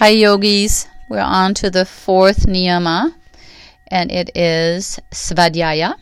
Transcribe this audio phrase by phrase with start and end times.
[0.00, 0.86] Hi, yogis.
[1.10, 3.12] We're on to the fourth niyama,
[3.88, 5.94] and it is svadhyaya,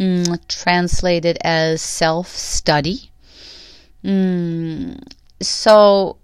[0.00, 3.10] mm, translated as self study.
[4.02, 5.02] Mm,
[5.42, 6.16] so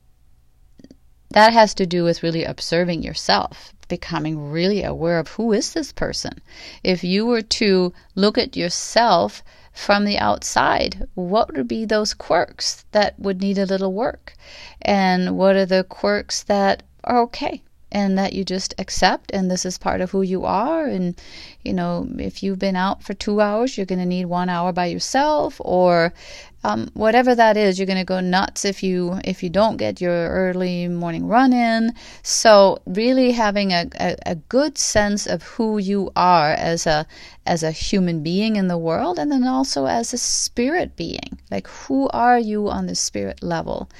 [1.32, 5.92] that has to do with really observing yourself, becoming really aware of who is this
[5.92, 6.40] person.
[6.82, 9.42] If you were to look at yourself
[9.72, 14.34] from the outside, what would be those quirks that would need a little work?
[14.82, 17.62] And what are the quirks that are okay?
[17.92, 20.86] And that you just accept and this is part of who you are.
[20.86, 21.20] And
[21.62, 24.72] you know if you've been out for two hours you're going to need one hour
[24.72, 26.12] by yourself or
[26.62, 30.00] um, whatever that is you're going to go nuts if you if you don't get
[30.00, 31.94] your early morning run in.
[32.22, 37.06] So really having a, a, a good sense of who you are as a
[37.46, 41.38] as a human being in the world and then also as a spirit being.
[41.50, 43.90] Like who are you on the spirit level?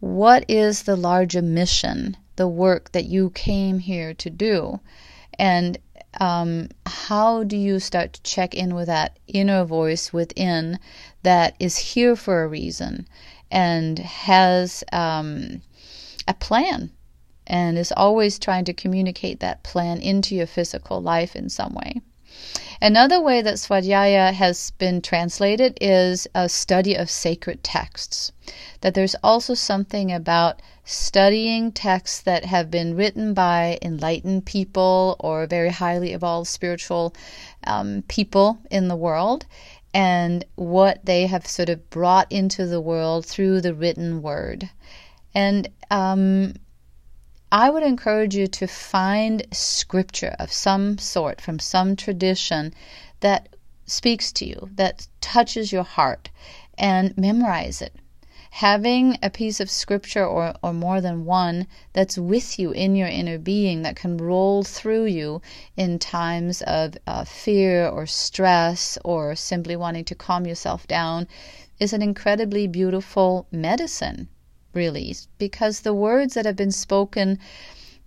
[0.00, 4.80] What is the larger mission the work that you came here to do.
[5.38, 5.76] And
[6.20, 10.78] um, how do you start to check in with that inner voice within
[11.22, 13.06] that is here for a reason
[13.50, 15.60] and has um,
[16.26, 16.90] a plan
[17.46, 22.00] and is always trying to communicate that plan into your physical life in some way?
[22.82, 28.32] Another way that Swadhyaya has been translated is a study of sacred texts.
[28.80, 35.46] That there's also something about studying texts that have been written by enlightened people or
[35.46, 37.14] very highly evolved spiritual
[37.64, 39.44] um, people in the world
[39.92, 44.70] and what they have sort of brought into the world through the written word.
[45.34, 46.54] And um,
[47.52, 52.72] I would encourage you to find scripture of some sort from some tradition
[53.18, 53.48] that
[53.86, 56.30] speaks to you, that touches your heart,
[56.78, 57.96] and memorize it.
[58.52, 63.08] Having a piece of scripture or, or more than one that's with you in your
[63.08, 65.42] inner being that can roll through you
[65.76, 71.26] in times of uh, fear or stress or simply wanting to calm yourself down
[71.80, 74.28] is an incredibly beautiful medicine
[74.72, 77.38] really, because the words that have been spoken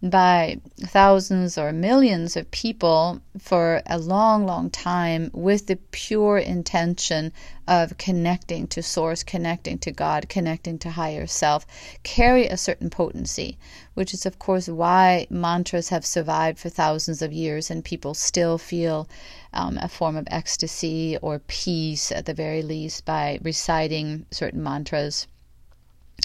[0.03, 7.31] by thousands or millions of people for a long, long time with the pure intention
[7.69, 11.65] of connecting to Source, connecting to God, connecting to higher self,
[12.03, 13.57] carry a certain potency,
[13.93, 18.57] which is, of course, why mantras have survived for thousands of years and people still
[18.57, 19.07] feel
[19.53, 25.27] um, a form of ecstasy or peace at the very least by reciting certain mantras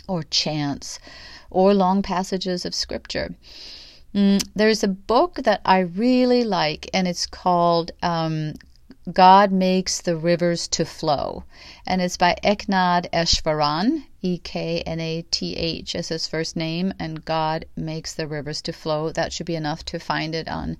[0.06, 0.98] or chants
[1.50, 3.34] or long passages of scripture.
[4.14, 8.54] Mm, there's a book that I really like, and it's called um,
[9.12, 11.44] God Makes the Rivers to Flow.
[11.86, 16.92] And it's by Eknath Easwaran, E K N A T H as his first name,
[16.98, 19.10] and God Makes the Rivers to Flow.
[19.10, 20.76] That should be enough to find it on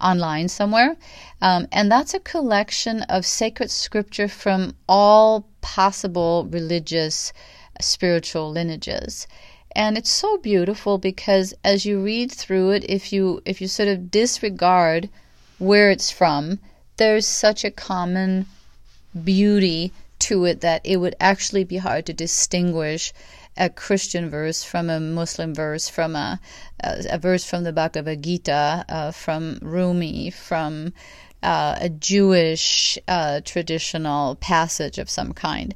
[0.00, 0.96] online somewhere.
[1.40, 7.32] Um, and that's a collection of sacred scripture from all possible religious
[7.80, 9.26] spiritual lineages.
[9.74, 13.88] And it's so beautiful because as you read through it if you if you sort
[13.88, 15.08] of disregard
[15.58, 16.58] where it's from
[16.96, 18.46] there's such a common
[19.24, 23.12] beauty to it that it would actually be hard to distinguish
[23.56, 26.40] a Christian verse from a Muslim verse, from a,
[26.80, 30.92] a, verse from the Bhagavad Gita, uh, from Rumi, from
[31.42, 35.74] uh, a Jewish uh, traditional passage of some kind,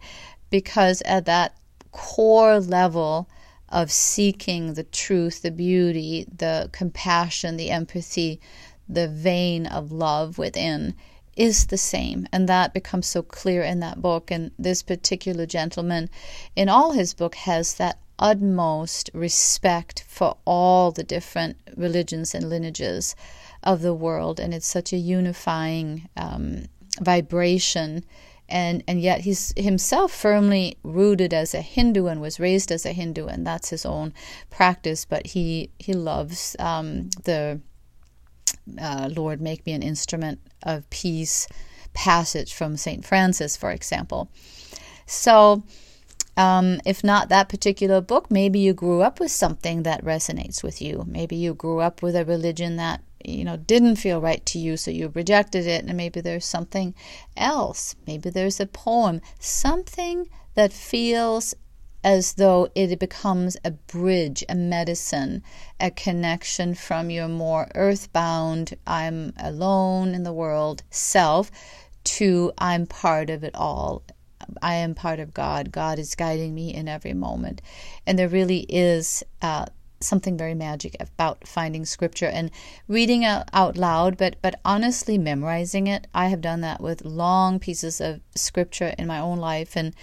[0.51, 1.57] because at that
[1.95, 3.29] core level
[3.69, 8.41] of seeking the truth, the beauty, the compassion, the empathy,
[8.89, 10.95] the vein of love within
[11.37, 12.27] is the same.
[12.33, 14.31] And that becomes so clear in that book.
[14.31, 16.11] And this particular gentleman,
[16.57, 23.15] in all his book, has that utmost respect for all the different religions and lineages
[23.63, 24.41] of the world.
[24.41, 26.65] And it's such a unifying um,
[27.01, 28.05] vibration
[28.55, 32.93] and and yet he's himself firmly rooted as a Hindu and was raised as a
[32.93, 34.15] Hindu, and that's his own
[34.49, 35.05] practice.
[35.05, 37.61] But he he loves um, the
[38.81, 41.49] uh, Lord, make me an instrument of peace
[41.95, 44.31] passage from Saint Francis, for example.
[45.05, 45.65] So.
[46.37, 50.83] Um, if not that particular book, maybe you grew up with something that resonates with
[50.83, 51.05] you.
[51.07, 54.77] Maybe you grew up with a religion that you know didn't feel right to you
[54.77, 56.95] so you rejected it and maybe there's something
[57.37, 61.55] else maybe there's a poem something that feels
[62.05, 65.43] as though it becomes a bridge, a medicine,
[65.81, 71.51] a connection from your more earthbound, I'm alone in the world self
[72.05, 74.03] to I'm part of it all.
[74.61, 75.73] I am part of God.
[75.73, 77.63] God is guiding me in every moment.
[78.07, 79.65] And there really is uh,
[80.01, 82.51] something very magic about finding scripture and
[82.89, 86.07] reading out, out loud but but honestly memorizing it.
[86.15, 89.95] I have done that with long pieces of scripture in my own life and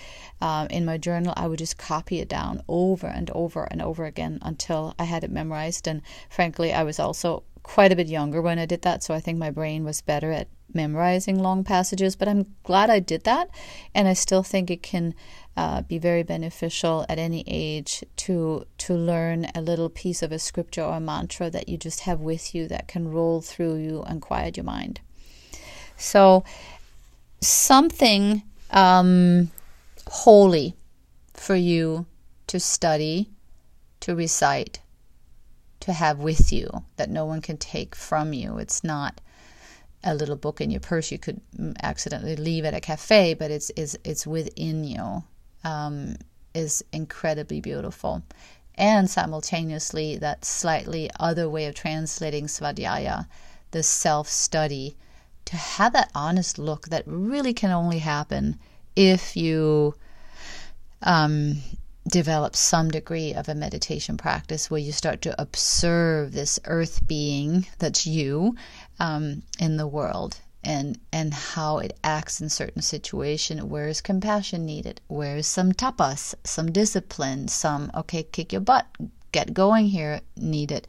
[0.42, 1.34] um, in my journal.
[1.38, 5.24] I would just copy it down over and over and over again until i had
[5.24, 5.88] it memorized.
[5.88, 9.20] And frankly i was also quite a bit younger when i did that so i
[9.20, 13.50] think my brain was better at memorizing long passages but i'm glad i did that
[13.94, 15.14] and i still think it can
[15.58, 20.40] uh, be very beneficial at any age to to learn a little piece of a
[20.40, 24.02] scripture or a mantra that you just have with you that can roll through you
[24.04, 25.02] and quiet your mind.
[25.98, 26.44] So
[27.42, 29.52] something um,
[30.08, 30.76] holy
[31.34, 32.06] for you
[32.48, 33.30] to study,
[34.00, 34.80] to recite,
[35.82, 38.58] to have with you that no one can take from you.
[38.58, 39.20] It's not
[40.04, 43.52] a little book in your purse you could mm, accidentally leave at a cafe, but
[43.52, 45.24] it's it's it's within you
[45.64, 46.16] um,
[46.54, 48.24] is incredibly beautiful.
[48.76, 53.28] And simultaneously, that slightly other way of translating Svadhyaya,
[53.72, 54.96] the self study,
[55.46, 58.58] to have that honest look that really can only happen
[58.96, 59.96] if you
[61.02, 61.58] um,
[62.08, 67.68] develop some degree of a meditation practice where you start to observe this earth being
[67.80, 68.56] that's you
[69.00, 73.70] um, in the world and and how it acts in certain situation.
[73.70, 75.02] Where is compassion needed?
[75.08, 78.86] Where is some tapas some discipline some okay kick your butt
[79.32, 80.88] get going here needed?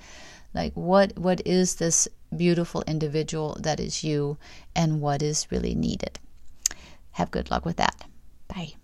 [0.55, 4.39] Like what what is this beautiful individual that is you
[4.75, 6.19] and what is really needed?
[7.13, 8.05] Have good luck with that.
[8.49, 8.75] Bye